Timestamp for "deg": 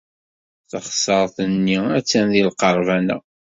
2.33-2.45